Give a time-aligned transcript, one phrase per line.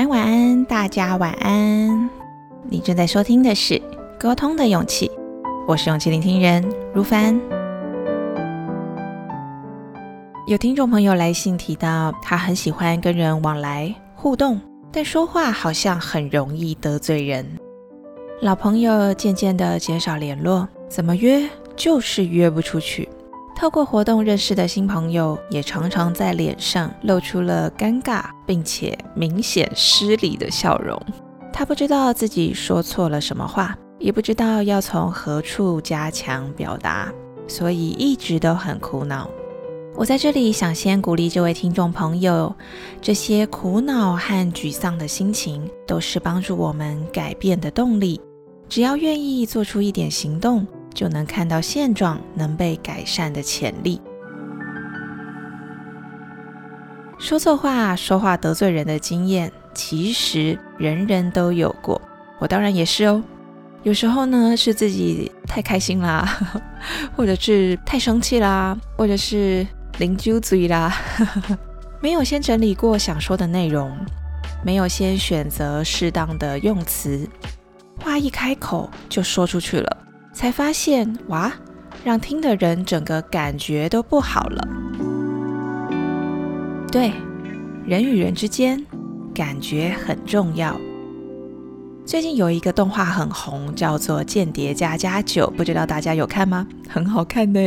[0.00, 2.10] 晚安，晚安，大家晚安。
[2.70, 3.74] 你正在收听的是
[4.18, 5.06] 《沟通的勇气》，
[5.66, 7.38] 我是勇气聆听人如凡。
[10.46, 14.58] 有听众朋友来信提到，他很喜欢跟人往来互动，
[14.90, 17.46] 但说话好像很容易得罪人。
[18.40, 21.46] 老朋友渐渐的减少联络，怎么约
[21.76, 23.06] 就是约不出去。
[23.60, 30.98] 透过活动认识的新朋友，也常常在脸上露出了尴尬并且明显失礼的笑容。
[31.52, 37.12] 他不知道自己说错了什么话，也不知道要从何处加强表达，
[37.46, 39.28] 所以一直都很苦恼。
[39.94, 42.56] 我在这里想先鼓励这位听众朋友，
[43.02, 48.18] 这些苦恼和沮丧的心情都是帮助我们改变的动力。
[48.70, 50.66] 只要愿意做出一点行动。
[50.94, 54.00] 就能看到现状能被改善的潜力。
[57.18, 62.00] 说错话、说话得罪人的经验，其实人人都有过，
[62.38, 63.22] 我当然也是哦。
[63.82, 66.26] 有时候呢，是自己太开心啦，
[67.16, 69.66] 或者是太生气啦，或者是
[69.98, 70.94] 零酒嘴啦，
[72.00, 73.94] 没有先整理过想说的内容，
[74.64, 77.28] 没有先选择适当的用词，
[78.02, 79.99] 话一开口就说出去了。
[80.40, 81.52] 才发现，哇，
[82.02, 84.68] 让听的人整个感觉都不好了。
[86.90, 87.12] 对，
[87.84, 88.82] 人与人之间
[89.34, 90.74] 感觉很重要。
[92.06, 96.66] 最近有一个动画很红，叫做《间谍加加酒》，不知道大家有看吗？
[96.88, 97.60] 很好看呢。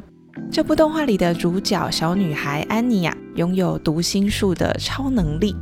[0.50, 5.54] 这部动画里的主角小女孩安妮亚拥有读心术的超能力。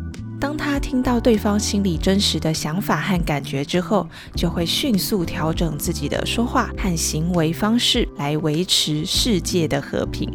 [0.42, 10.28] 当他听到对方心里真实的想法和感觉之后，就会迅速调整自己的说话和行为方式，来维持世界的和平。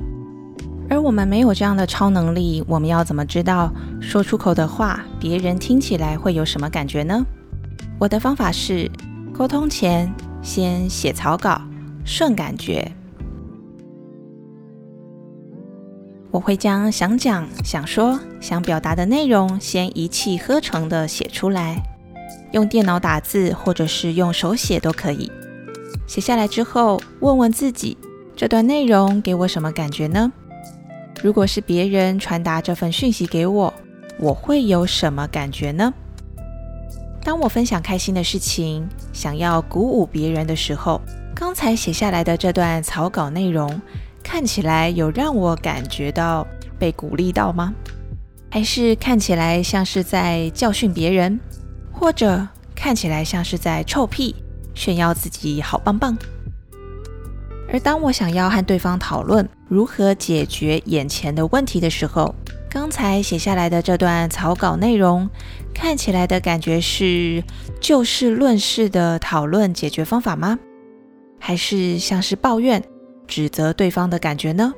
[0.90, 3.70] 而我们没有这样的超能力，我们要怎么知道
[4.00, 7.26] 说出口的话，别人听起来会有什么感觉呢？
[8.00, 8.90] 我的方法是，
[9.34, 10.10] 沟通前
[10.42, 11.62] 先写草稿，
[12.06, 12.90] 顺感觉。
[16.38, 21.82] 我会将想讲、想说、想表达的内容先一气呵成的写出来，
[22.52, 25.32] 用电脑打字或者是用手写都可以。
[26.06, 27.98] 写下来之后，问问自己，
[28.36, 30.32] 这段内容给我什么感觉呢？
[31.24, 33.74] 如果是别人传达这份讯息给我，
[34.20, 35.92] 我会有什么感觉呢？
[37.24, 41.02] 当我分享开心的事情，想要鼓舞别人的时候，
[41.34, 43.82] 刚才写下来的这段草稿内容。
[44.30, 46.46] 看起来有让我感觉到
[46.78, 47.74] 被鼓励到吗？
[48.52, 51.40] 还是看起来像是在教训别人，
[51.94, 52.46] 或者
[52.76, 54.36] 看起来像是在臭屁
[54.76, 56.18] 炫耀自己好棒棒？
[57.72, 62.36] 而当我想要和对方讨论如何解决眼前的问题的时候，
[62.70, 65.30] 刚才写下来的这段草稿内容
[65.74, 67.42] 看起来的感觉是
[67.80, 70.60] 就事论事的讨论解决方法吗？
[71.40, 72.84] 还是像是抱怨？
[73.28, 74.74] 指责对方的感觉呢？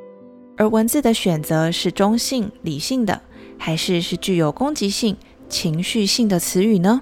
[0.57, 3.21] 而文字的选择是中性、理性的，
[3.57, 5.15] 还是是具有攻击性、
[5.47, 7.01] 情绪性的词语呢？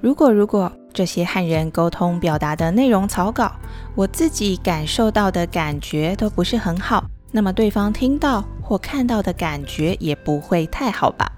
[0.00, 3.50] 如果如果这些和人沟通表达的内容草稿，
[3.96, 11.32] 我自己感受到的感觉都不是很好，那么对方听到或看到的感觉也不会太好吧？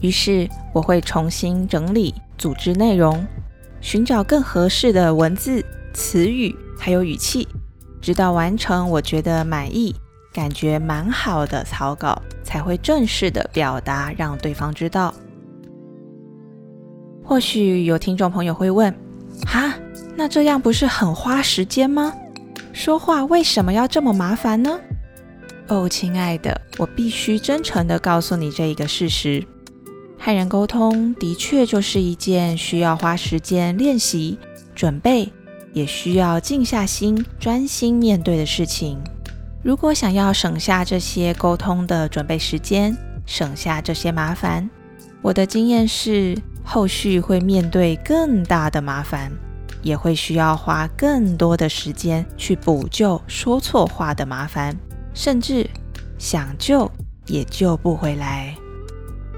[0.00, 3.26] 于是我会重新整理、组织内容，
[3.80, 7.48] 寻找更合适的文字、词语还有语气。
[8.04, 9.96] 直到完成我觉得满意、
[10.30, 15.14] 感觉蛮好的草稿，才会正式的表达，让对方知道。
[17.24, 18.94] 或许有听众朋友会问：
[19.46, 19.72] 哈，
[20.14, 22.12] 那这样不是很花时间吗？
[22.74, 24.78] 说话为什么要这么麻烦呢？
[25.68, 29.42] 哦，亲爱的，我必须真诚的告诉你这一个事实：
[30.18, 34.38] 和人沟通的确就是一件需要花时间练习、
[34.74, 35.32] 准备。
[35.74, 38.98] 也需要静下心、专心面对的事情。
[39.62, 42.96] 如果想要省下这些沟通的准备时间，
[43.26, 44.70] 省下这些麻烦，
[45.20, 49.32] 我的经验是，后续会面对更大的麻烦，
[49.82, 54.76] 也会需要花更多的时间去补救说错话的麻烦，
[55.12, 55.68] 甚至
[56.18, 56.90] 想救
[57.26, 58.54] 也救不回来。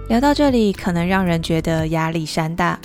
[0.09, 2.79] 聊到这里，可能让人觉得压力山大。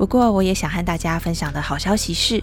[0.00, 2.42] 不过，我也想和大家分享的好消息是，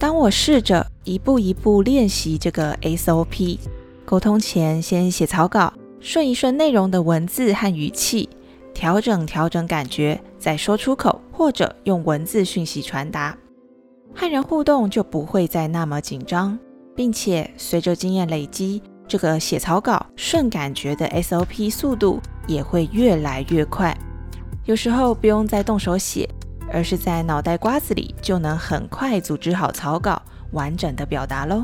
[0.00, 3.56] 当我试着一步一步练习这个 SOP，
[4.04, 8.28] 沟通前先写草稿，顺一顺内容的文字和语气，
[8.74, 13.38] 调整调整感觉，再说出口，或者用文字讯息传达，
[14.12, 16.58] 和人互动就不会再那么紧张，
[16.96, 23.96] 并且随着经验累积，这个写草稿顺感觉的 SOP 速度也会越来越快。
[24.64, 26.28] 有时候不用再动手写，
[26.72, 30.20] 而是在脑袋瓜子里就能很快组织好草稿，
[30.52, 31.62] 完整的表达喽。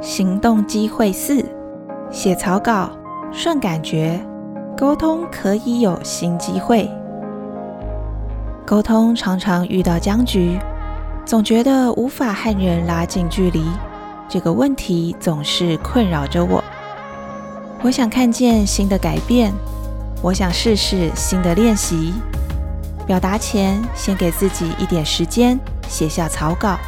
[0.00, 1.44] 行动机会四：
[2.10, 2.90] 写草稿
[3.32, 4.20] 顺感觉，
[4.76, 6.90] 沟通可以有新机会。
[8.66, 10.58] 沟通常常遇到僵局，
[11.24, 13.64] 总觉得无法和人拉近距离，
[14.28, 16.62] 这个问题总是困扰着我。
[17.82, 19.52] 我想看见新的改变。
[20.24, 22.14] 我想试试新的练习。
[23.06, 26.78] 表达前，先给自己一点时间，写下草稿，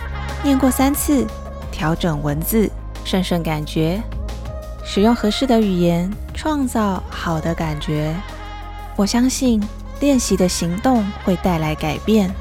[0.42, 1.26] 念过三次，
[1.70, 2.70] 调整文字，
[3.04, 4.02] 顺顺感觉，
[4.82, 8.16] 使用合适的语言，创造好的感觉。
[8.96, 9.62] 我相信
[10.00, 12.34] 练习的行动会带来改变。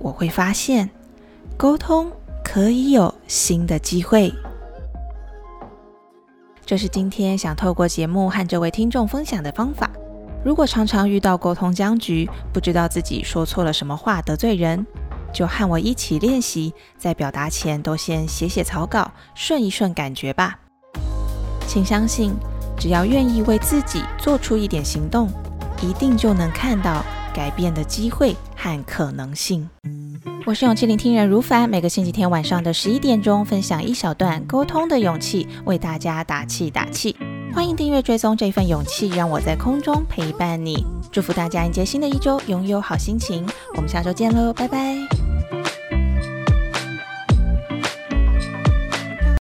[0.00, 0.90] 我会发现，
[1.56, 2.10] 沟通
[2.42, 4.34] 可以有新的机会。
[6.64, 9.90] 这是今天想透过节目和这位听众分享的方法。
[10.44, 14.86] 如果常常遇到沟通僵局，不知道自己说错了什么话得罪人，
[15.32, 20.58] 就和我一起练习，在表达前都先写写草稿，顺一顺感觉吧。
[21.66, 22.32] 请相信，
[22.78, 25.28] 只要愿意为自己做出一点行动，
[25.80, 27.04] 一定就能看到
[27.34, 29.68] 改变的机会和可能性。
[30.44, 37.14] 我是勇气聆听人如凡，每个星期天晚上的十一点钟，分享一小段沟通的勇气，为大家打气打气。
[37.54, 40.84] 欢迎订阅追踪这份勇气，让我在空中陪伴你。
[41.12, 43.46] 祝福大家迎接新的一周，拥有好心情。
[43.76, 45.21] 我们下周见喽，拜拜。